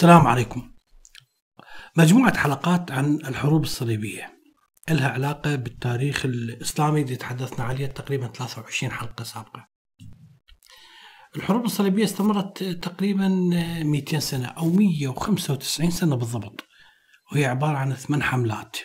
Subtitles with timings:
[0.00, 0.70] السلام عليكم.
[1.96, 4.40] مجموعة حلقات عن الحروب الصليبية.
[4.90, 9.68] لها علاقة بالتاريخ الإسلامي اللي تحدثنا عليه تقريبا 23 حلقة سابقة.
[11.36, 13.28] الحروب الصليبية استمرت تقريبا
[13.84, 16.64] 200 سنة أو 195 سنة بالضبط
[17.32, 18.76] وهي عبارة عن ثمان حملات.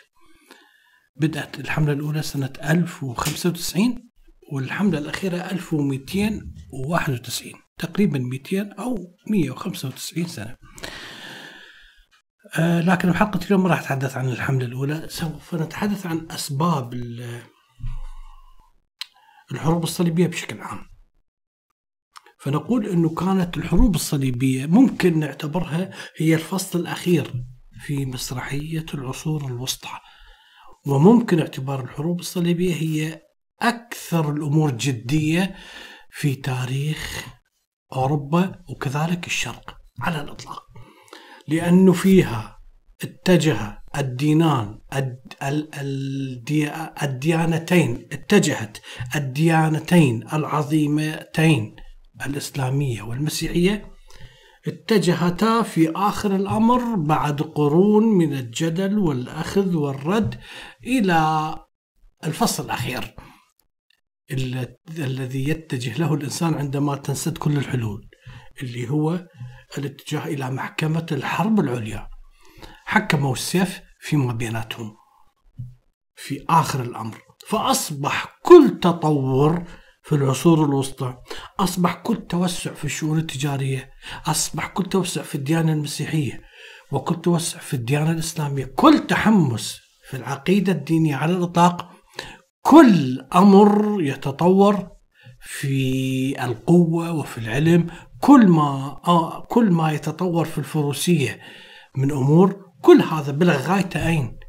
[1.16, 4.10] بدأت الحملة الأولى سنة 1095
[4.52, 10.56] والحملة الأخيرة 1291 تقريبا 200 أو 195 سنة.
[12.60, 15.06] لكن حلقة اليوم ما راح أتحدث عن الحملة الأولى.
[15.10, 16.94] سوف نتحدث عن أسباب
[19.52, 20.86] الحروب الصليبية بشكل عام.
[22.40, 27.46] فنقول أنه كانت الحروب الصليبية ممكن نعتبرها هي الفصل الأخير
[27.80, 30.00] في مسرحية العصور الوسطى.
[30.88, 33.22] وممكن اعتبار الحروب الصليبية هي
[33.62, 35.56] أكثر الأمور جدية
[36.10, 37.26] في تاريخ
[37.94, 40.65] أوروبا وكذلك الشرق على الإطلاق.
[41.48, 42.60] لأنه فيها
[43.04, 44.80] اتجه الدينان
[47.04, 48.78] الديانتين اتجهت
[49.16, 51.76] الديانتين العظيمتين
[52.26, 53.96] الإسلامية والمسيحية
[54.68, 60.40] اتجهتا في آخر الأمر بعد قرون من الجدل والأخذ والرد
[60.84, 61.56] إلى
[62.26, 63.16] الفصل الأخير
[65.00, 68.10] الذي يتجه له الإنسان عندما تنسد كل الحلول
[68.64, 69.28] اللي هو
[69.78, 72.08] الاتجاه إلى محكمة الحرب العليا.
[72.86, 74.96] حكموا السيف فيما بيناتهم
[76.16, 77.18] في آخر الأمر
[77.48, 79.64] فأصبح كل تطور
[80.04, 81.18] في العصور الوسطى.
[81.60, 83.92] أصبح كل توسع في الشؤون التجارية.
[84.26, 86.42] أصبح كل توسع في الديانة المسيحية.
[86.92, 88.66] وكل توسع في الديانة الإسلامية.
[88.66, 91.92] كل تحمس في العقيدة الدينية على الإطلاق.
[92.62, 94.90] كل أمر يتطور
[95.42, 97.88] في القوة وفي العلم
[98.26, 101.42] كل ما آه كل ما يتطور في الفروسية
[101.96, 104.40] من أمور كل هذا بلغ غايته أين؟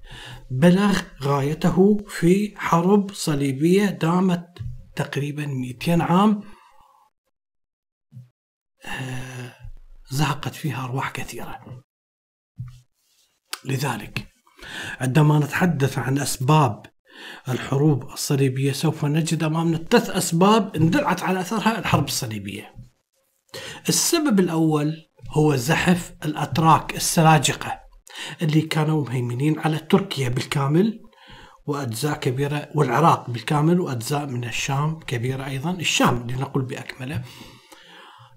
[0.50, 4.47] بلغ غايته في حرب صليبية دامت
[4.97, 6.42] تقريبا 200 عام
[8.84, 9.54] آه
[10.10, 11.82] زهقت فيها أرواح كثيرة
[13.65, 14.28] لذلك
[15.00, 16.86] عندما نتحدث عن أسباب
[17.48, 22.85] الحروب الصليبية سوف نجد أمامنا ثلاث أسباب اندلعت على أثرها الحرب الصليبية
[23.89, 27.81] السبب الأول هو زحف الأتراك السلاجقة
[28.43, 31.01] اللي كانوا مهيمنين على تركيا بالكامل
[31.67, 37.23] وأجزاء كبيرة والعراق بالكامل وأجزاء من الشام كبيرة أيضا الشام لنقل بأكمله.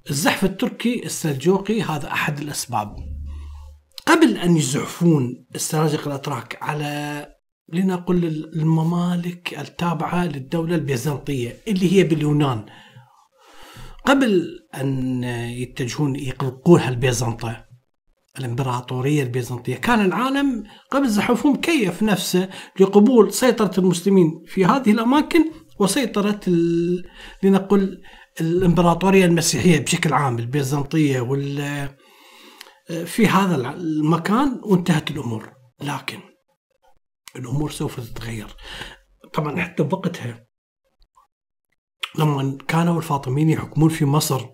[0.09, 2.95] الزحف التركي السلجوقي هذا أحد الأسباب.
[4.05, 7.25] قبل أن يزحفون السلاجقة الأتراك على
[7.73, 12.65] لنقل الممالك التابعة للدولة البيزنطية اللي هي باليونان
[14.05, 15.23] قبل أن
[15.63, 17.65] يتجهون يقلقوها البيزنطة
[18.39, 22.49] الإمبراطورية البيزنطية كان العالم قبل زحفهم كيف نفسه
[22.79, 26.39] لقبول سيطرة المسلمين في هذه الأماكن وسيطرة
[27.43, 28.01] لنقل
[28.41, 31.89] الإمبراطورية المسيحية بشكل عام البيزنطية وال
[33.05, 35.53] في هذا المكان وانتهت الأمور.
[35.81, 36.19] لكن
[37.35, 38.55] الأمور سوف تتغير.
[39.33, 40.45] طبعا حتى بوقتها
[42.17, 44.45] لما كانوا الفاطميين يحكمون في مصر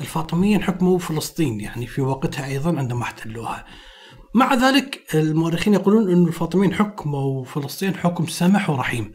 [0.00, 3.66] الفاطميين حكموا فلسطين يعني في وقتها أيضا عندما احتلوها.
[4.34, 9.12] مع ذلك المؤرخين يقولون أن الفاطميين حكموا فلسطين حكم سمح ورحيم.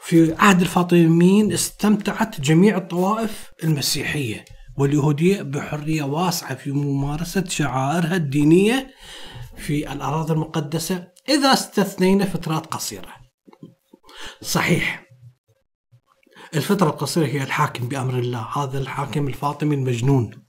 [0.00, 4.44] في عهد الفاطميين استمتعت جميع الطوائف المسيحية
[4.78, 8.90] واليهودية بحرية واسعة في ممارسة شعائرها الدينية
[9.56, 13.12] في الأراضي المقدسة إذا استثنينا فترات قصيرة.
[14.42, 15.11] صحيح
[16.54, 18.40] الفترة القصيرة هي الحاكم بأمر الله.
[18.58, 20.46] هذا الحاكم الفاطمي المجنون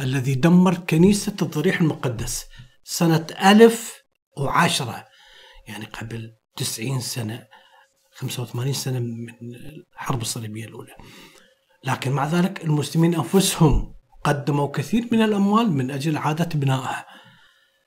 [0.00, 2.44] الذي دمر كنيسة الضريح المقدس
[2.84, 4.02] سنة ألف
[4.36, 5.04] وعشرة
[5.68, 7.46] يعني قبل تسعين سنة
[8.14, 10.94] 85 سنة من الحرب الصليبية الأولى.
[11.84, 13.94] لكن مع ذلك المسلمين أنفسهم
[14.24, 17.06] قدموا كثير من الأموال من أجل إعادة بنائها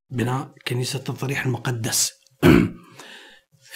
[0.09, 2.11] بناء كنيسة الضريح المقدس.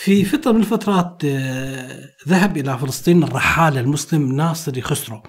[0.03, 5.23] في فترة من الفترات آه، ذهب إلى فلسطين الرحالة المسلم ناصر خسرو.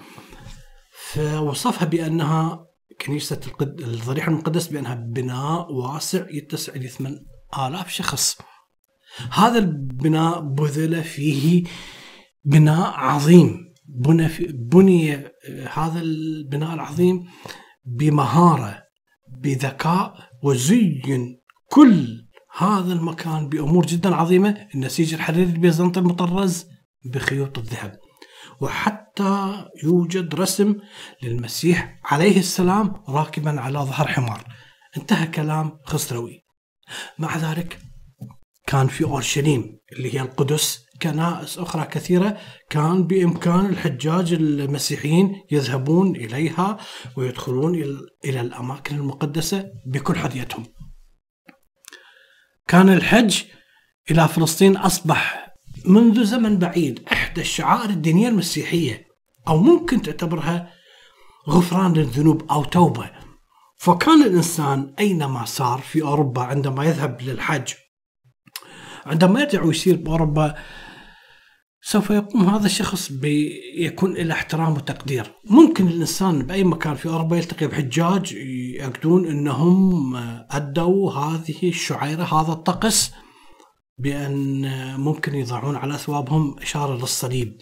[1.12, 2.66] فوصفها بأنها
[3.00, 8.38] كنيسة الضريح المقدس بأنها بناء واسع يتسع ل 8000 شخص.
[9.32, 11.64] هذا البناء بذل فيه
[12.44, 13.72] بناء عظيم.
[13.86, 17.24] بني, بني آه، هذا البناء العظيم
[17.84, 18.82] بمهارة
[19.28, 22.21] بذكاء وزين كل
[22.56, 24.68] هذا المكان بأمور جدا عظيمة.
[24.74, 26.66] النسيج الحريري البيزنطي المطرز
[27.04, 27.98] بخيوط الذهب.
[28.60, 30.74] وحتى يوجد رسم
[31.22, 34.44] للمسيح عليه السلام راكبا على ظهر حمار.
[34.96, 36.44] انتهى كلام خسروي.
[37.18, 37.78] مع ذلك
[38.66, 42.38] كان في اورشليم اللي هي القدس كنائس أخرى كثيرة
[42.70, 46.78] كان بإمكان الحجاج المسيحيين يذهبون إليها
[47.16, 47.74] ويدخلون
[48.24, 50.64] إلى الأماكن المقدسة بكل حريتهم.
[52.68, 53.42] كان الحج
[54.10, 55.52] إلى فلسطين أصبح
[55.86, 59.06] منذ زمن بعيد إحدى الشعائر الدينية المسيحية
[59.48, 60.70] أو ممكن تعتبرها
[61.48, 63.10] غفران للذنوب أو توبة.
[63.82, 67.72] فكان الإنسان أينما صار في أوروبا عندما يذهب للحج
[69.06, 70.54] عندما يرجع ويصير بأوروبا
[71.84, 75.32] سوف يقوم هذا الشخص بيكون له احترام وتقدير.
[75.44, 78.32] ممكن الإنسان بأي مكان في أوروبا يلتقي بحجاج
[78.78, 80.16] يأكدون أنهم
[80.50, 83.12] أدوا هذه الشعيرة هذا الطقس
[83.98, 84.64] بأن
[85.00, 87.60] ممكن يضعون على أثوابهم إشارة للصليب.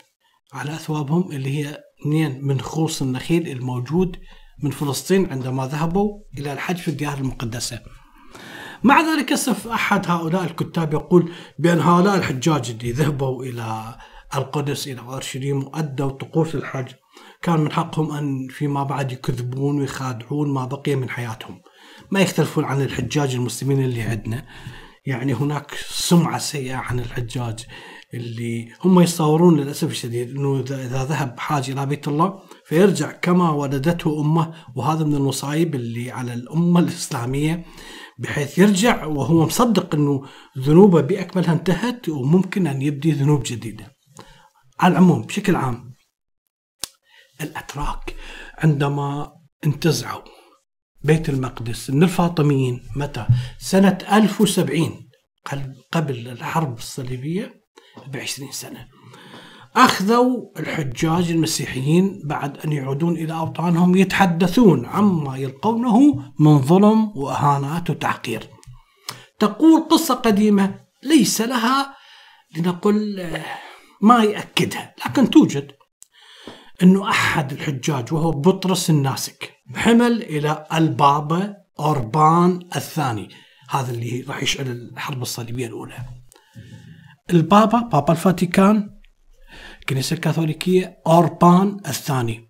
[0.52, 4.16] على أثوابهم اللي هي اثنين من خوص النخيل الموجود
[4.62, 7.81] من فلسطين عندما ذهبوا إلى الحج في الديار المقدسة.
[8.84, 13.96] مع ذلك يصف أحد هؤلاء الكتاب يقول بأن هؤلاء الحجاج اللي ذهبوا إلى
[14.35, 16.93] القدس إلى أورشليم وأدوا طقوس الحج.
[17.43, 21.61] كان من حقهم أن فيما بعد يكذبون ويخادعون ما بقي من حياتهم.
[22.11, 24.47] ما يختلفون عن الحجاج المسلمين اللي عندنا.
[25.06, 27.67] يعني هناك سمعة سيئة عن الحجاج
[28.15, 34.21] اللي هم يتصورون للأسف الشديد أنه إذا ذهب حاج إلى بيت الله فيرجع كما ولدته
[34.21, 34.55] أمه.
[34.75, 37.65] وهذا من المصايب اللي على الأمة الإسلامية
[38.19, 40.23] بحيث يرجع وهو مصدق أنه
[40.59, 44.00] ذنوبه بأكملها انتهت وممكن أن يبدي ذنوب جديدة.
[44.81, 45.94] على العموم بشكل عام
[47.41, 48.17] الأتراك
[48.59, 49.32] عندما
[49.67, 50.23] انتزعوا
[51.03, 53.27] بيت المقدس من الفاطميين متى؟
[53.59, 55.09] سنة 1070
[55.93, 57.61] قبل الحرب الصليبية
[58.06, 58.88] ب 20 سنة
[59.77, 68.49] أخذوا الحجاج المسيحيين بعد أن يعودون إلى أوطانهم يتحدثون عما يلقونه من ظلم وإهانات وتحقير
[69.38, 71.97] تقول قصة قديمة ليس لها
[72.56, 73.31] لنقل
[74.00, 75.73] ما يأكدها لكن توجد
[76.82, 83.29] أنه أحد الحجاج وهو بطرس الناسك حمل إلى البابا أوربان الثاني
[83.70, 85.94] هذا اللي راح يشعل الحرب الصليبية الأولى.
[87.31, 89.00] البابا بابا الفاتيكان
[89.81, 92.50] الكنيسة الكاثوليكية أوربان الثاني.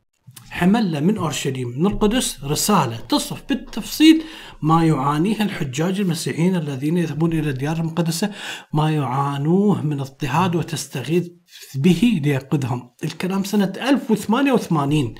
[0.51, 4.23] حمل له من أورشليم من القدس رسالة تصف بالتفصيل
[4.63, 8.31] ما يعانيه الحجاج المسيحيين الذين يذهبون إلى الديار المقدسة
[8.73, 11.29] ما يعانوه من اضطهاد وتستغيث
[11.75, 12.91] به لينقذهم.
[13.05, 15.15] الكلام سنة 1088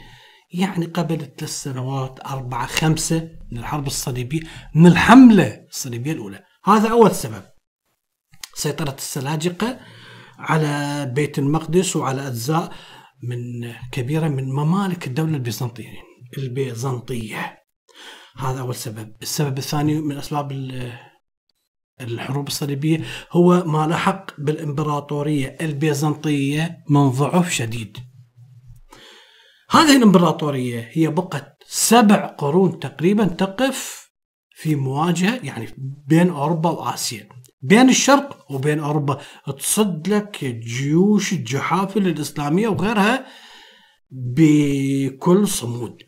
[0.53, 4.41] يعني قبل ثلاث سنوات أربعة خمسة من الحرب الصليبية
[4.75, 6.45] من الحملة الصليبية الأولى.
[6.65, 7.43] هذا أول سبب.
[8.55, 9.79] سيطرة السلاجقة
[10.39, 12.73] على بيت المقدس وعلى أجزاء
[13.23, 17.61] من كبيرة من ممالك الدولة البيزنطية البيزنطية.
[18.37, 19.13] هذا أول سبب.
[19.23, 20.53] السبب الثاني من أسباب
[22.01, 27.97] الحروب الصليبية هو ما لحق بالإمبراطورية البيزنطية من ضعف شديد.
[29.71, 34.11] هذه الإمبراطورية هي بقت سبع قرون تقريبا تقف
[34.55, 35.69] في مواجهة يعني
[36.07, 37.29] بين أوروبا وآسيا.
[37.63, 39.19] بين الشرق وبين أوروبا.
[39.59, 43.27] تصد لك جيوش الجحافل الإسلامية وغيرها
[44.11, 46.03] بكل صمود.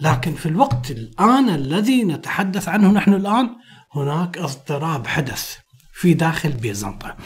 [0.00, 3.50] لكن في الوقت الآن الذي نتحدث عنه نحن الآن
[3.94, 5.56] هناك اضطراب حدث
[5.94, 7.16] في داخل بيزنطة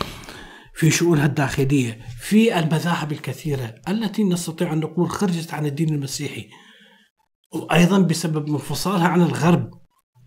[0.74, 6.48] في شؤونها الداخلية في المذاهب الكثيرة التي نستطيع أن نقول خرجت عن الدين المسيحي
[7.52, 9.70] وأيضا بسبب انفصالها عن الغرب.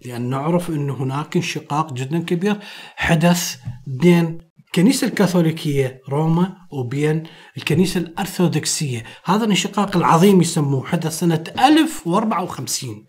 [0.05, 2.59] لأن نعرف أن هناك انشقاق جدا كبير
[2.95, 7.23] حدث بين الكنيسة الكاثوليكية روما وبين
[7.57, 9.03] الكنيسة الأرثوذكسية.
[9.25, 13.05] هذا الانشقاق العظيم يسموه حدث سنة 1054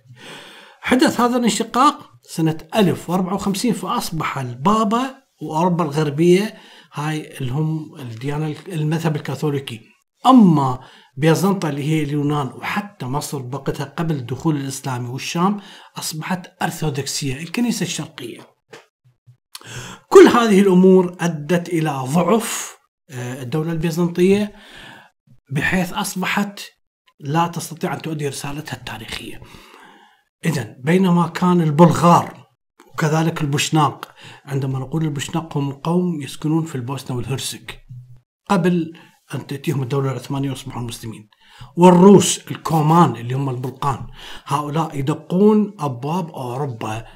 [0.80, 6.54] حدث هذا الانشقاق سنة 1054 فأصبح البابا وأوروبا الغربية
[6.92, 9.80] هاي اللي هم الديانة المذهب الكاثوليكي.
[10.27, 10.81] أما
[11.17, 15.61] بيزنطة اللي هي اليونان وحتى مصر بوقتها قبل الدخول الإسلامي والشام
[15.99, 18.41] أصبحت أرثوذكسية الكنيسة الشرقية.
[20.09, 22.77] كل هذه الأمور أدت إلى ضعف
[23.11, 24.53] آه، الدولة البيزنطية
[25.53, 26.61] بحيث أصبحت
[27.21, 29.41] لا تستطيع أن تؤدي رسالتها التاريخية.
[30.45, 32.47] إذا بينما كان البلغار
[32.93, 37.81] وكذلك البوشناق عندما نقول البوشناق هم قوم يسكنون في البوسنة والهرسك
[38.50, 38.93] قبل
[39.34, 41.28] أن تأتيهم الدولة العثمانية ويصبحون مسلمين
[41.76, 44.06] والروس الكومان اللي هم البلقان
[44.46, 47.06] هؤلاء يدقون أبواب أوروبا.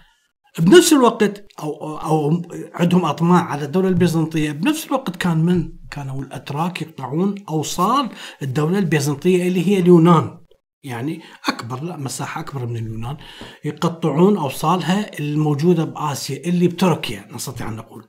[0.59, 2.43] بنفس الوقت أو أو
[2.75, 4.53] عندهم أطماع على الدولة البيزنطية.
[4.53, 8.09] بنفس الوقت كان من؟ كانوا الأتراك يقطعون أوصال
[8.43, 10.39] الدولة البيزنطية اللي هي اليونان.
[10.83, 13.17] يعني أكبر لا مساحة أكبر من اليونان.
[13.65, 18.09] يقطعون أوصالها الموجودة بآسيا اللي بتركيا نستطيع أن نقول.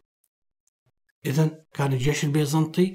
[1.25, 2.93] اذا كان الجيش البيزنطي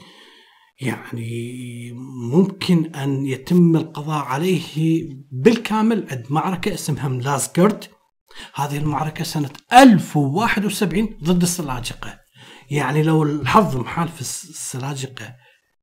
[0.81, 1.93] يعني
[2.33, 7.85] ممكن أن يتم القضاء عليه بالكامل عند معركة اسمها ملازجرد
[8.55, 12.21] هذه المعركة سنة 1071 ضد السلاجقة.
[12.71, 15.37] يعني لو الحظ محالف السلاجقة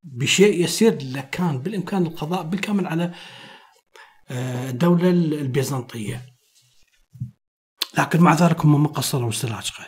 [0.04, 3.13] بشيء يسير لكان بالإمكان القضاء بالكامل على
[4.30, 6.25] آه، الدولة البيزنطية.
[7.98, 9.86] لكن مع ذلك هم ما قصروا السلاجقة.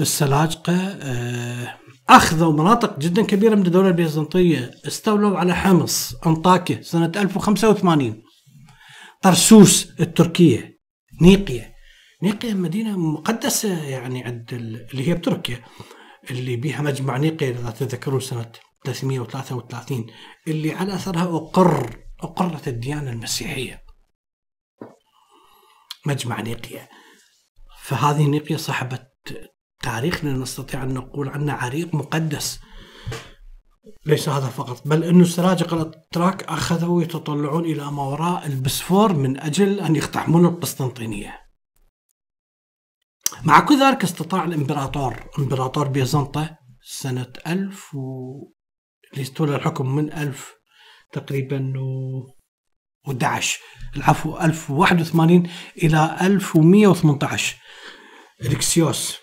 [0.00, 1.78] السلاجقة آه،
[2.10, 8.22] أخذوا مناطق جدا كبيرة من الدولة البيزنطية استولوا على حمص أنطاكيا سنة 1085
[9.22, 10.78] طرسوس التركية
[11.22, 11.74] نيقيا.
[12.22, 15.64] نيقيا مدينة مقدسة يعني عند اللي هي بتركيا
[16.30, 18.52] اللي بيها مجمع نيقيا إذا تتذكرون سنة
[18.84, 20.06] 333
[20.48, 23.84] اللي على أثرها أقر أقرت الديانة المسيحية.
[26.06, 26.88] مجمع نيقيا.
[27.82, 28.98] فهذه نيقيا صاحبة
[29.82, 32.60] تاريخنا نستطيع أن نقول عنه عريق مقدس.
[34.06, 39.80] ليس هذا فقط بل أن السلاجقة الأتراك أخذوا يتطلعون إلى ما وراء البسفور من أجل
[39.80, 41.40] أن يقتحمون القسطنطينية.
[43.44, 47.98] مع كل ذلك استطاع الإمبراطور إمبراطور بيزنطة سنة 1000 و...
[49.12, 50.54] اللي استولى الحكم من 1000
[51.12, 52.40] تقريبا و
[53.06, 53.60] 11
[53.96, 55.48] العفو 1081
[55.82, 57.56] إلى 1118
[58.40, 59.16] الكسيوس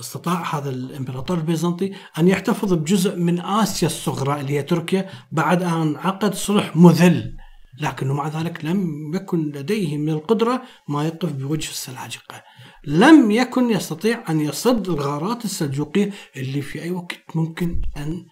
[0.00, 5.96] استطاع هذا الإمبراطور البيزنطي أن يحتفظ بجزء من آسيا الصغرى اللي هي تركيا بعد أن
[5.96, 7.36] عقد صلح مذل.
[7.80, 12.42] لكنه مع ذلك لم يكن لديه من القدرة ما يقف بوجه السلاجقة.
[12.86, 18.26] لم يكن يستطيع أن يصد الغارات السلجوقية اللي في أي وقت ممكن أن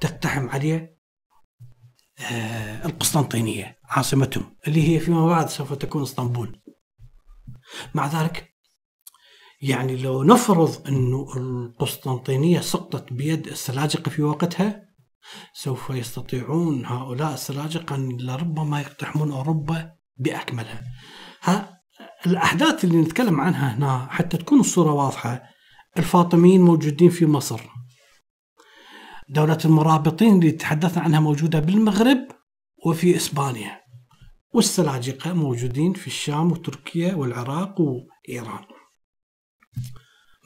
[0.00, 0.96] تقتحم عليه
[2.20, 6.60] آه، القسطنطينية عاصمتهم اللي هي فيما بعد سوف تكون إسطنبول.
[7.94, 8.55] مع ذلك
[9.62, 14.86] يعني لو نفرض أنه القسطنطينية سقطت بيد السلاجقة في وقتها
[15.52, 20.82] سوف يستطيعون هؤلاء السلاجقة أن لربما يقتحمون أوروبا بأكملها.
[21.42, 21.80] ها
[22.26, 25.42] الأحداث اللي نتكلم عنها هنا حتى تكون الصورة واضحة
[25.98, 27.60] الفاطميين موجودين في مصر.
[29.28, 32.28] دولة المرابطين اللي تحدثنا عنها موجودة بالمغرب
[32.86, 33.80] وفي إسبانيا.
[34.52, 38.64] والسلاجقة موجودين في الشام وتركيا والعراق وإيران.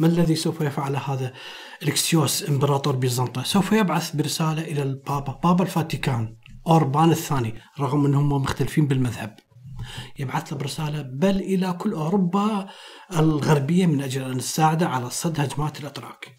[0.00, 1.32] ما الذي سوف يفعل هذا
[1.82, 8.86] الكسيوس إمبراطور بيزنطة؟ سوف يبعث برسالة إلى البابا بابا الفاتيكان أوربان الثاني رغم أنهم مختلفين
[8.86, 9.36] بالمذهب.
[10.18, 12.66] يبعث له برسالة بل إلى كل أوروبا
[13.16, 16.36] الغربية من أجل أن نساعده على صد هجمات الأتراك.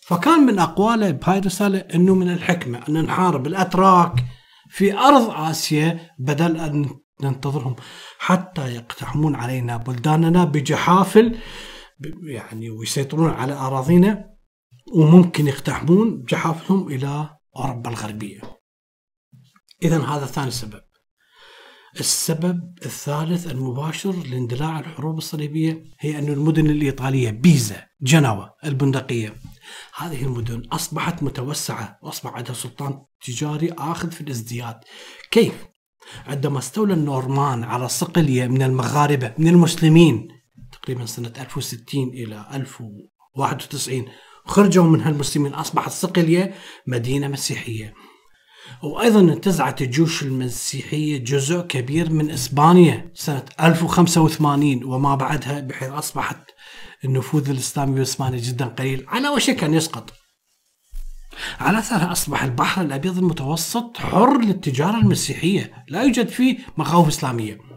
[0.00, 4.24] فكان من أقواله بهاي الرسالة أنه من الحكمة أن نحارب الأتراك
[4.70, 6.90] في أرض آسيا بدل أن
[7.22, 7.76] ننتظرهم
[8.18, 11.38] حتى يقتحمون علينا بلداننا بجحافل
[12.22, 14.30] يعني ويسيطرون على أراضينا
[14.94, 18.40] وممكن يقتحمون بجحافلهم إلى أوروبا الغربية.
[19.82, 20.80] إذا هذا ثاني سبب.
[22.00, 29.36] السبب الثالث المباشر لاندلاع الحروب الصليبية هي أن المدن الإيطالية بيزا جنوة البندقية
[29.96, 34.80] هذه المدن أصبحت متوسعة وأصبح عندها سلطان تجاري آخذ في الازدياد.
[35.30, 35.66] كيف؟
[36.26, 40.28] عندما استولى النورمان على صقلية من المغاربة من المسلمين
[40.88, 44.04] تقريبا سنة 1060 إلى 1091
[44.44, 46.54] خرجوا منها المسلمين أصبحت صقلية
[46.86, 47.94] مدينة مسيحية.
[48.82, 56.50] وأيضا انتزعت الجيوش المسيحية جزء كبير من إسبانيا سنة 1085 وما بعدها بحيث أصبحت
[57.04, 60.12] النفوذ الإسلامي بإسبانيا جدا قليل على وشك أن يسقط.
[61.60, 67.67] على أثرها أصبح البحر الأبيض المتوسط حر للتجارة المسيحية لا يوجد فيه مخاوف إسلامية.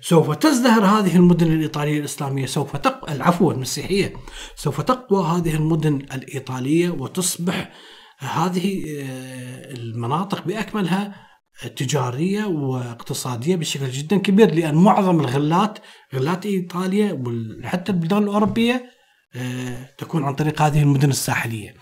[0.00, 4.12] سوف تزدهر هذه المدن الإيطالية الإسلامية سوف تقوى العفو المسيحية
[4.56, 7.72] سوف تقوى هذه المدن الإيطالية وتصبح
[8.18, 11.28] هذه آه، المناطق بأكملها
[11.76, 15.78] تجارية واقتصادية بشكل جدا كبير لأن معظم الغلات
[16.14, 18.90] غلات إيطاليا وحتى البلدان الأوروبية
[19.34, 21.74] آه، تكون عن طريق هذه المدن الساحلية.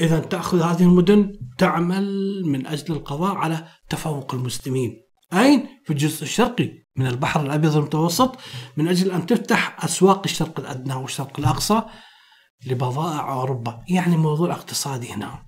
[0.00, 5.09] اذا تأخذ هذه المدن تعمل من أجل القضاء على تفوق المسلمين.
[5.32, 8.38] اين؟ في الجزء الشرقي من البحر الأبيض المتوسط
[8.76, 11.82] من أجل أن تفتح أسواق الشرق الأدنى والشرق الأقصى
[12.66, 15.42] لبضائع أوروبا، يعني موضوع اقتصادي هنا.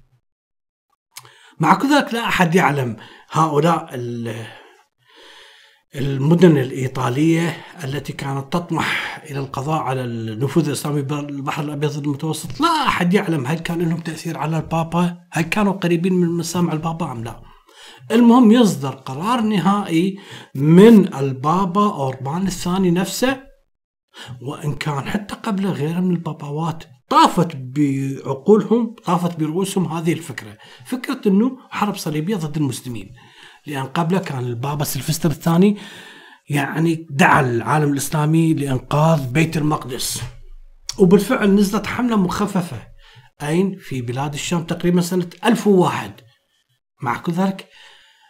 [1.60, 2.96] مع كل ذلك لا أحد يعلم
[3.30, 3.90] هؤلاء
[5.94, 13.14] المدن الإيطالية التي كانت تطمح إلى القضاء على النفوذ الإسلامي بالبحر الأبيض المتوسط لا أحد
[13.14, 17.51] يعلم هل كان لهم تأثير على البابا هل كانوا قريبين من مسامع البابا أم لا
[18.12, 20.18] المهم يصدر قرار نهائي
[20.54, 23.42] من البابا أوربان الثاني نفسه
[24.42, 30.58] وإن كان حتى قبل غيره من الباباوات طافت بعقولهم طافت برؤوسهم هذه الفكرة.
[30.86, 33.10] فكرة أنه حرب صليبية ضد المسلمين.
[33.66, 35.76] لأن قبله كان البابا سلفستر الثاني
[36.48, 40.22] يعني دعا العالم الإسلامي لإنقاذ بيت المقدس.
[40.98, 42.82] وبالفعل نزلت حملة مخففة.
[43.42, 46.20] أين؟ في بلاد الشام تقريبا سنة 1001
[47.02, 47.68] مع كل ذلك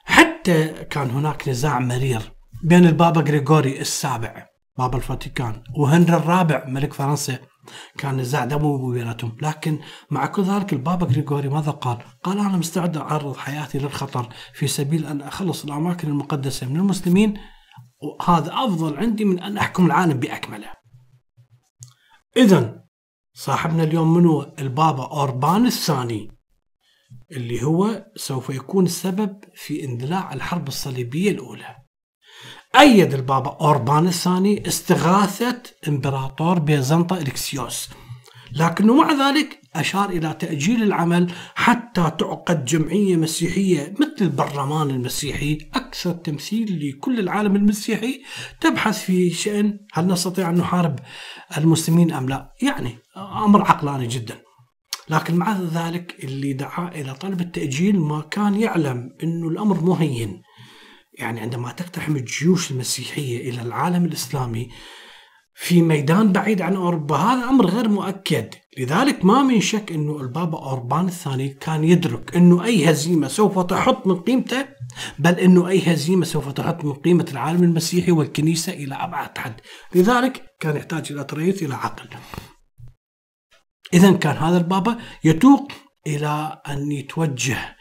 [0.04, 2.32] حتى كان هناك نزاع مرير
[2.64, 4.47] بين البابا غريغوري السابع
[4.78, 7.38] بابا الفاتيكان وهنري الرابع ملك فرنسا
[7.99, 9.37] كان نزاع دموي بيناتهم.
[9.42, 9.78] لكن
[10.11, 15.06] مع كل ذلك البابا غريغوري ماذا قال؟ قال أنا مستعد أعرض حياتي للخطر في سبيل
[15.06, 17.40] أن أخلص الأماكن المقدسة من المسلمين
[18.02, 20.71] وهذا أفضل عندي من أن أحكم العالم بأكمله.
[22.37, 22.82] إذا
[23.35, 26.41] صاحبنا اليوم منو؟ البابا أوربان الثاني.
[27.32, 31.76] اللي هو سوف يكون السبب في اندلاع الحرب الصليبية الأولى.
[32.78, 37.88] أيد البابا أوربان الثاني استغاثة إمبراطور بيزنطة إلكسيوس
[38.52, 45.58] لكنه مع ذلك أشار إلى تأجيل العمل حتى تعقد جمعية مسيحية مثل البرلمان المسيحي.
[45.74, 48.22] أكثر تمثيل لكل العالم المسيحي
[48.60, 50.98] تبحث في شأن هل نستطيع أن نحارب
[51.58, 54.36] المسلمين أم لا؟ يعني أمر عقلاني جدا.
[55.09, 60.42] لكن مع ذلك اللي دعا إلى طلب التأجيل ما كان يعلم أنه الأمر مهين
[61.18, 64.68] يعني عندما تقتحم الجيوش المسيحية إلى العالم الإسلامي
[65.54, 68.54] في ميدان بعيد عن أوروبا هذا أمر غير مؤكد.
[68.78, 74.07] لذلك ما من شك أنه البابا أوربان الثاني كان يدرك أنه أي هزيمة سوف تحط
[74.07, 74.66] من قيمته
[75.18, 79.61] بل أنه أي هزيمة سوف تحط من قيمة العالم المسيحي والكنيسة إلى أبعد حد.
[79.94, 82.09] لذلك كان يحتاج إلى تريث إلى عقل.
[83.94, 85.72] إذا كان هذا البابا يتوق
[86.07, 87.76] إلى أن يتوجه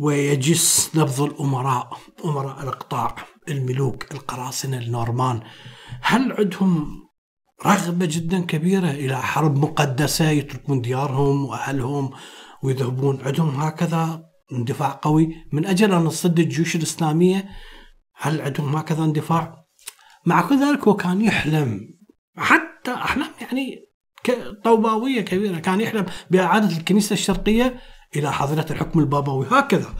[0.00, 3.16] ويجس نبض الأمراء أمراء الإقطاع
[3.48, 5.40] الملوك القراصنة النورمان.
[6.02, 7.06] هل عندهم
[7.66, 12.10] رغبة جدا كبيرة إلى حرب مقدسة يتركون ديارهم وأهلهم
[12.62, 17.48] ويذهبون؟ عندهم هكذا اندفاع قوي؟ من أجل أن نصد الجيوش الإسلامية
[18.14, 19.66] هل عندهم هكذا اندفاع؟
[20.26, 21.80] مع كل ذلك هو كان يحلم.
[22.36, 23.85] حتى أحلام يعني
[24.64, 25.58] طوباوية كبيرة.
[25.58, 27.80] كان يحلم بإعادة الكنيسة الشرقية
[28.16, 29.46] إلى حاضرة الحكم البابوي.
[29.50, 29.94] هكذا.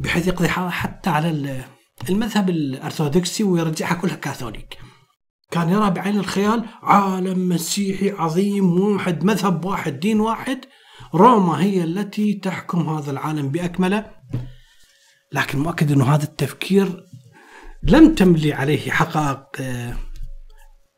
[0.00, 1.62] بحيث يقضي حتى على
[2.08, 4.78] المذهب الأرثوذكسي ويرجعها كلها كاثوليك.
[5.50, 10.60] كان يرى بعين الخيال عالم مسيحي عظيم واحد مذهب واحد دين واحد.
[11.14, 14.10] روما هي التي تحكم هذا العالم بأكمله.
[15.32, 17.04] لكن مؤكد أنه هذا التفكير
[17.82, 19.96] لم تملي عليه حقائق آه،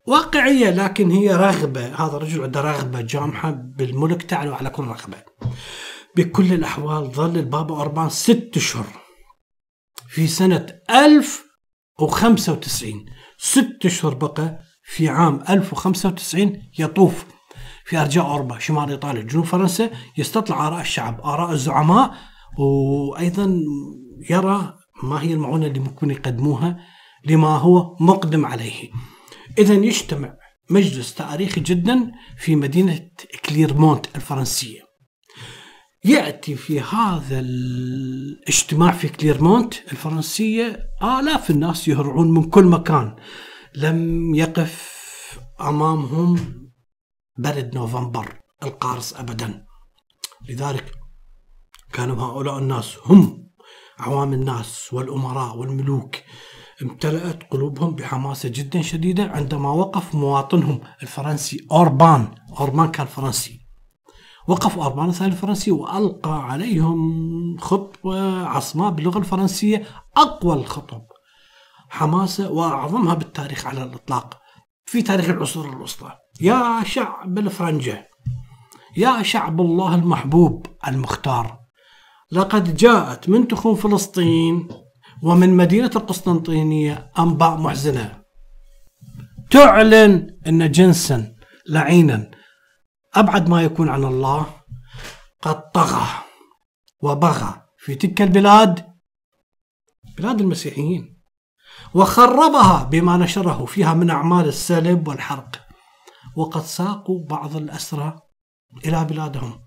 [0.09, 1.87] واقعية لكن هي رغبة.
[1.87, 5.17] هذا الرجل عنده رغبة جامحة بالملك تعلو على كل رغبة.
[6.17, 8.87] بكل الأحوال ظل البابا أوربان ست أشهر
[10.09, 13.05] في سنة 1095
[13.39, 17.25] ست أشهر بقى في عام 1095 يطوف
[17.85, 19.91] في أرجاء أوروبا شمال إيطاليا جنوب فرنسا.
[20.19, 22.15] يستطلع آراء الشعب آراء الزعماء.
[22.59, 23.61] وأيضا
[24.31, 26.79] يرى ما هي المعونة اللي ممكن يقدموها
[27.25, 28.91] لما هو مقدم عليه.
[29.59, 30.37] إذا يجتمع
[30.71, 33.11] مجلس تاريخي جدا في مدينة
[33.45, 34.81] كليرمونت الفرنسية.
[36.05, 43.17] يأتي في هذا الاجتماع في كليرمونت الفرنسية آلاف الناس يهرعون من كل مكان.
[43.75, 44.99] لم يقف
[45.61, 46.39] أمامهم
[47.39, 49.65] برد نوفمبر القارص أبدا.
[50.49, 50.93] لذلك
[51.93, 53.49] كانوا هؤلاء الناس هم
[53.99, 56.17] عوام الناس والأمراء والملوك.
[56.83, 62.29] امتلأت قلوبهم بحماسة جدا شديدة عندما وقف مواطنهم الفرنسي أوربان.
[62.61, 63.61] أوربان كان فرنسي.
[64.49, 69.87] وقف أوربان الثاني الفرنسي وألقى عليهم خطبة عصماء باللغة الفرنسية
[70.17, 71.03] أقوى الخطب.
[71.89, 74.41] حماسة وأعظمها بالتاريخ على الإطلاق.
[74.87, 76.13] في تاريخ العصور الوسطى.
[76.41, 78.09] يا شعب الفرنجة
[78.97, 81.59] يا شعب الله المحبوب المختار
[82.33, 84.69] لقد جاءت من تخوم فلسطين
[85.23, 88.23] ومن مدينة القسطنطينية أنباء محزنة
[89.51, 91.37] تعلن أن جنسا
[91.69, 92.31] لعينا
[93.15, 94.47] أبعد ما يكون عن الله
[95.43, 96.07] قد طغى
[97.03, 98.87] وبغى في تلك البلاد
[100.19, 101.19] بلاد المسيحيين
[101.95, 105.67] وخربها بما نشره فيها من أعمال السلب والحرق
[106.37, 108.17] وقد ساقوا بعض الأسرى
[108.85, 109.61] إلى بلادهم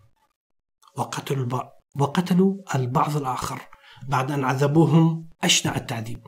[0.98, 3.62] وقتلوا البعض وقتلوا البعض الآخر.
[4.08, 6.22] بعد أن عذبوهم أشنع التعذيب.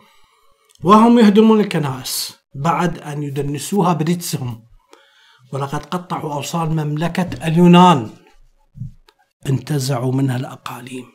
[0.84, 4.64] وهم يهدمون الكنائس بعد أن يدنسوها برجسهم
[5.54, 8.10] ولقد قطعوا أوصال مملكة اليونان.
[9.50, 11.06] انتزعوا منها الأقاليم.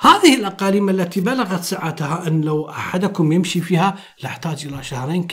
[0.00, 5.26] هذه الأقاليم التي بلغت سعتها أن لو أحدكم يمشي فيها لاحتاج إلى شهرين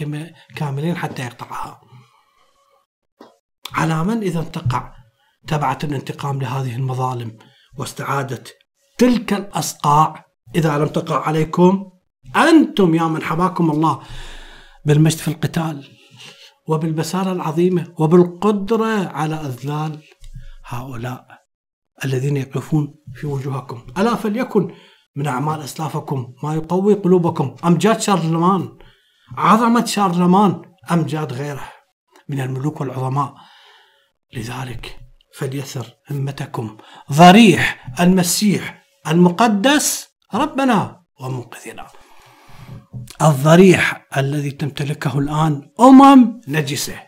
[0.55, 1.81] كاملين حتى يقطعها.
[3.73, 4.93] على من إذا تقع
[5.47, 7.37] تبعة الانتقام لهذه المظالم
[7.77, 8.43] واستعادة
[8.97, 11.91] تلك الأصقاع إذا لم تقع عليكم
[12.35, 14.01] أنتم يا من حماكم الله
[14.85, 15.87] بالمجد في القتال
[16.67, 19.99] وبالبسالة العظيمة وبالقدرة على إذلال
[20.65, 21.27] هؤلاء
[22.05, 23.81] الذين يقفون في وجوهكم.
[23.97, 24.75] ألا فليكن
[25.15, 28.77] من أعمال أسلافكم ما يقوي قلوبكم؟ أمجاد شارلمان
[29.37, 30.61] عظمة شارلمان
[30.91, 31.69] أمجاد غيره
[32.29, 33.35] من الملوك والعظماء؟
[34.33, 34.99] لذلك
[35.35, 36.77] فليسر همتكم.
[37.11, 41.87] ضريح المسيح المقدس ربنا ومنقذنا.
[43.21, 47.03] الضريح الذي تمتلكه الآن أمم نجسة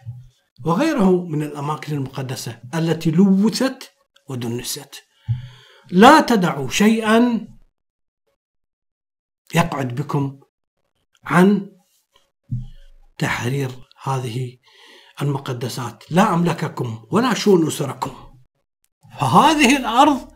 [0.66, 3.92] وغيره من الأماكن المقدسة التي لوثت
[4.30, 5.04] ودنست.
[5.92, 7.48] لا تدعوا شيئا
[9.56, 10.40] يقعد بكم
[11.24, 11.72] عن
[13.18, 13.72] تحرير
[14.04, 14.58] هذه
[15.22, 16.04] المقدسات.
[16.12, 18.12] لا أملككم ولا شؤون أسركم.
[19.20, 20.33] فهذه الأرض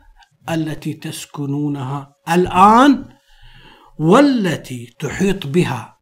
[0.49, 3.05] التي تسكنونها الآن
[3.99, 5.97] والتي تحيط بها.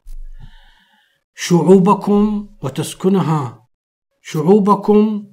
[1.35, 3.67] شعوبكم وتسكنها.
[4.21, 5.23] شعوبكم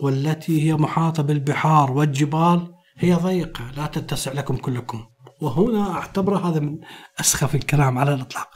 [0.00, 5.06] والتي هي محاطة بالبحار والجبال هي ضيقة لا تتسع لكم كلكم.
[5.42, 6.78] وهنا أعتبر هذا من
[7.20, 8.48] أسخف الكلام على الإطلاق.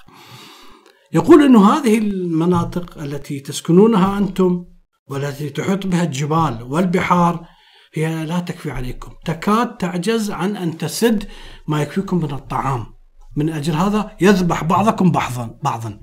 [1.13, 4.65] يقول أن هذه المناطق التي تسكنونها أنتم
[5.09, 7.47] والتي تحيط بها الجبال والبحار
[7.95, 9.13] هي لا تكفي عليكم.
[9.25, 11.29] تكاد تعجز عن أن تسد
[11.69, 12.87] ما يكفيكم من الطعام.
[13.37, 16.01] من أجل هذا يذبح بعضكم بعضا بعضا.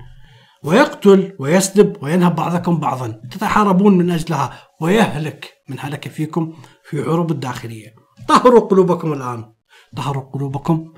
[0.63, 3.07] ويقتل ويسلب وينهب بعضكم بعضا.
[3.31, 6.53] تتحاربون من أجلها ويهلك من هلك فيكم
[6.89, 7.93] في عروب الداخلية.
[8.27, 9.53] طهروا قلوبكم الآن.
[9.97, 10.93] طهروا قلوبكم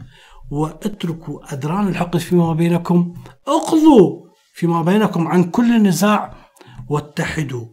[0.51, 3.13] واتركوا أدران الحقد فيما بينكم.
[3.47, 6.33] اقضوا فيما بينكم عن كل نزاع.
[6.89, 7.65] واتحدوا.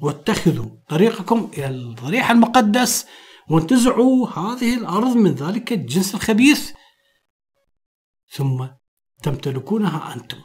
[0.00, 3.06] واتخذوا طريقكم إلى الضريح المقدس
[3.50, 6.72] وانتزعوا هذه الأرض من ذلك الجنس الخبيث.
[8.30, 8.66] ثم
[9.22, 10.38] تمتلكونها أنتم.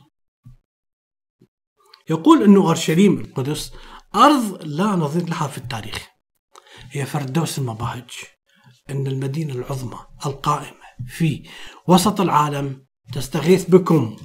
[2.09, 3.71] يقول أن أورشليم القدس
[4.15, 6.07] أرض لا نظير لها في التاريخ.
[6.91, 8.09] هي فردوس المباهج.
[8.89, 11.49] أن المدينة العظمى القائمة في
[11.87, 14.17] وسط العالم تستغيث بكم.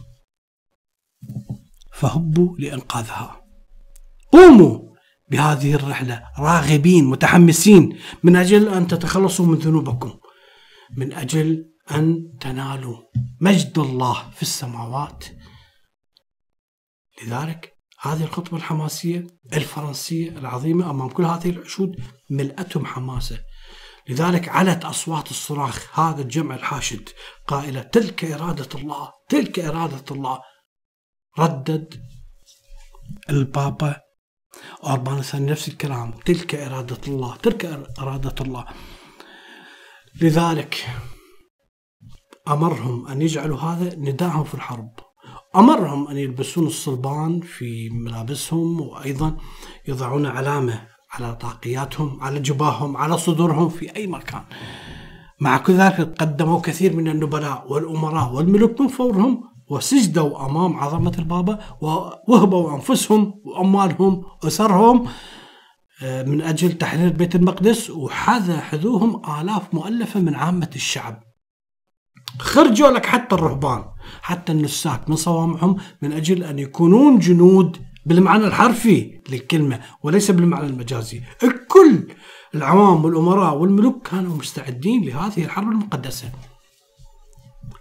[1.92, 3.46] فهبوا لإنقاذها.
[4.32, 4.95] قوموا
[5.30, 7.98] بهذه الرحلة راغبين متحمسين.
[8.22, 10.18] من أجل أن تتخلصوا من ذنوبكم.
[10.96, 12.96] من أجل أن تنالوا
[13.40, 15.24] مجد الله في السماوات.
[17.22, 21.96] لذلك هذه الخطبة الحماسية الفرنسية العظيمة أمام كل هذه العشود
[22.30, 23.38] ملأتهم حماسة.
[24.08, 27.08] لذلك علت أصوات الصراخ هذا الجمع الحاشد
[27.46, 30.40] قائلة تلك إرادة الله تلك إرادة الله.
[31.38, 32.02] ردد
[33.30, 34.05] البابا
[34.86, 38.64] أربان الثاني نفس الكلام تلك إرادة الله تلك إرادة الله.
[40.20, 40.86] لذلك
[42.48, 44.90] أمرهم أن يجعلوا هذا نداءهم في الحرب.
[45.56, 49.36] أمرهم أن يلبسون الصلبان في ملابسهم وأيضا
[49.88, 54.44] يضعون علامة على طاقياتهم على جباههم على صدورهم في أي مكان.
[55.40, 61.58] مع كل ذلك قدموا كثير من النبلاء والأمراء والملوك من فورهم وسجدوا أمام عظمة البابا
[61.80, 65.08] ووهبوا أنفسهم وأموالهم وأسرهم
[66.02, 71.22] آه، من أجل تحرير بيت المقدس وحذا حذوهم آلاف مؤلفة من عامة الشعب.
[72.38, 73.84] خرجوا لك حتى الرهبان
[74.22, 77.76] حتى النساك من صوامعهم من أجل أن يكونون جنود
[78.06, 81.20] بالمعنى الحرفي للكلمة وليس بالمعنى المجازي.
[81.42, 82.14] الكل
[82.54, 86.28] العوام والأمراء والملوك كانوا مستعدين لهذه الحرب المقدسة.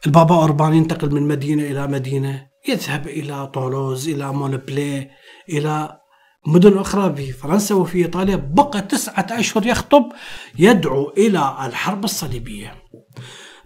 [0.06, 5.10] البابا أوربان ينتقل من مدينة إلى مدينة يذهب إلى طولوز إلى مونبلي
[5.50, 6.00] إلى
[6.48, 8.36] مدن أخرى في فرنسا وفي إيطاليا.
[8.36, 10.12] بقى تسعة أشهر يخطب
[10.60, 12.76] يدعو إلى الحرب الصليبية.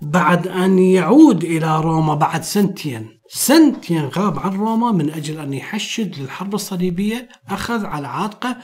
[0.02, 6.20] بعد أن يعود إلى روما بعد سنتين سنتين غاب عن روما من أجل أن يحشد
[6.20, 7.30] للحرب الصليبية.
[7.50, 8.58] أخذ على عاتقه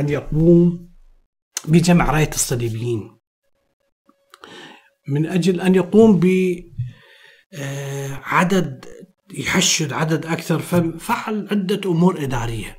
[0.00, 0.90] أن يقوم
[1.68, 3.19] بجمع راية الصليبيين.
[5.08, 6.20] من أجل أن يقوم
[7.52, 9.00] بعدد آه،
[9.34, 12.76] يحشد عدد أكثر ففعل عدة أمور إدارية.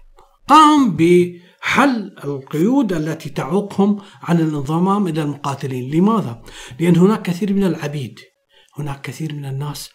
[0.48, 5.92] قام بحل القيود التي تعوقهم عن الانضمام إلى المقاتلين.
[5.92, 6.42] لماذا؟
[6.80, 8.20] لأن هناك كثير من العبيد
[8.78, 9.90] هناك كثير من الناس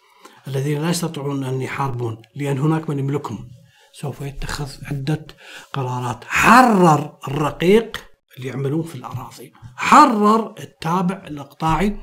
[0.47, 3.47] الذين لا يستطيعون أن يحاربون لأن هناك من يملكهم.
[3.93, 5.27] سوف يتخذ عدة
[5.73, 6.23] قرارات.
[6.23, 7.97] حرر الرقيق
[8.37, 9.53] اللي يعملون في الأراضي.
[9.75, 11.97] حرر التابع الإقطاعي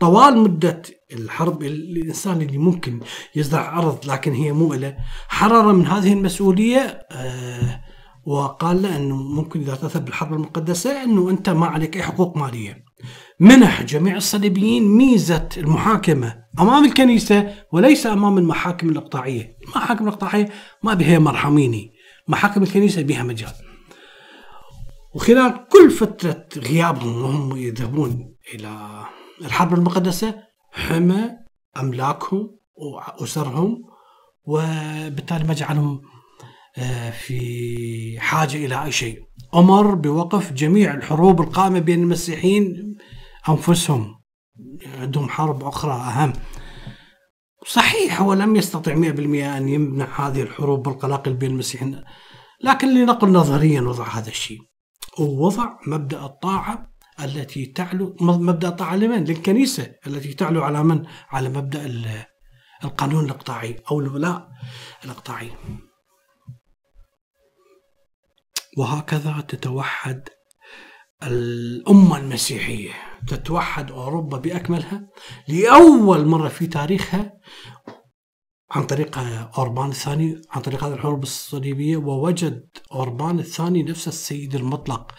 [0.00, 0.82] طوال مدة
[1.12, 3.00] الحرب الإنسان اللي ممكن
[3.36, 4.96] يزرع أرض لكن هي مو له
[5.28, 7.80] حرر من هذه المسؤولية آه
[8.26, 12.84] وقال له أنه ممكن إذا تذهب بالحرب المقدسة أنه أنت ما عليك أي حقوق مالية.
[13.40, 19.56] منح جميع الصليبيين ميزة المحاكمة أمام الكنيسة وليس أمام المحاكم الإقطاعية.
[19.64, 20.48] المحاكم الإقطاعية
[20.82, 21.92] ما بها مرحميني
[22.28, 23.52] محاكم الكنيسة بها مجال.
[25.14, 29.00] وخلال كل فترة غيابهم وهم يذهبون إلى
[29.40, 30.34] الحرب المقدسة
[30.72, 31.30] حمى
[31.76, 33.84] أملاكهم وأسرهم
[34.44, 36.02] وبالتالي ما جعلهم
[36.78, 39.22] آه، في حاجة إلى أي شيء.
[39.54, 42.96] أمر بوقف جميع الحروب القائمة بين المسيحيين
[43.48, 44.14] أنفسهم.
[45.00, 46.32] عندهم حرب أخرى أهم.
[47.66, 52.04] صحيح هو لم يستطع 100% أن يمنع هذه الحروب بالقلاقل بين المسيحيين
[52.62, 54.58] لكن لنقل نظريا وضع هذا الشيء.
[55.18, 56.90] ووضع مبدأ الطاعة
[57.20, 61.86] التي تعلو مبدأ الطاعة لمن؟ للكنيسة التي تعلو على من؟ على مبدأ
[62.84, 64.48] القانون الإقطاعي أو الولاء
[65.04, 65.50] الإقطاعي
[68.78, 70.28] وهكذا تتوحد
[71.22, 72.92] الأمة المسيحية
[73.28, 75.08] تتوحد أوروبا بأكملها
[75.48, 77.32] لأول مرة في تاريخها
[78.70, 79.18] عن طريق
[79.58, 85.14] أوربان الثاني عن طريق هذه الحروب الصليبية ووجد أوربان الثاني نفس السيد المطلق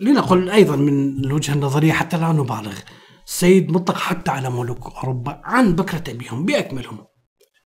[0.00, 2.78] لنقل أيضا من الوجهة النظرية حتى لا نبالغ.
[3.24, 7.06] سيد مطلق حتى على ملوك أوروبا عن بكرة أبيهم بأكملهم.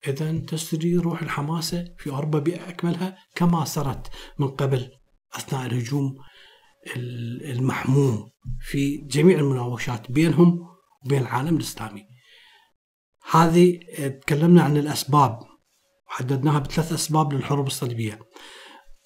[0.09, 4.07] إذا تسري روح الحماسة في أوروبا بأكملها كما سرت
[4.39, 4.91] من قبل
[5.35, 6.17] أثناء الهجوم
[6.97, 10.59] المحموم في جميع المناوشات بينهم
[11.05, 12.05] وبين العالم الإسلامي.
[13.31, 13.79] هذه
[14.23, 15.39] تكلمنا عن الأسباب
[16.09, 18.19] وحددناها بثلاث أسباب للحروب الصليبية.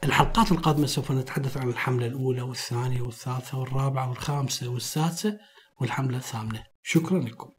[0.04, 5.38] الحلقات القادمة سوف نتحدث عن الحملة الأولى والثانية والثالثة والرابعة والخامسة والسادسة
[5.80, 6.64] والحملة الثامنة.
[6.82, 7.50] شكرا لكم.